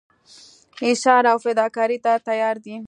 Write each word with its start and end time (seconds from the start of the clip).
ایثار 0.85 1.23
او 1.31 1.37
فداکارۍ 1.45 1.97
ته 2.03 2.13
تیار 2.27 2.55
دي. 2.63 2.75